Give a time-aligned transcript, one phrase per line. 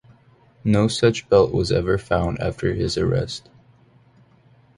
[0.63, 3.51] No such belt was ever found after his arrest.